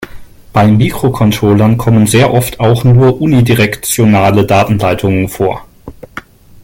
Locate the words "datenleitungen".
4.47-5.29